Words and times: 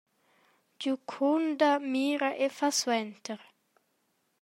Giucunda 0.79 1.69
mira 1.93 2.29
e 2.45 2.47
fa 2.57 2.69
suenter. 2.79 3.39